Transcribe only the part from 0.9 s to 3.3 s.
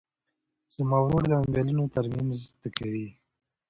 ورور د موبایلونو ترمیم زده کوي.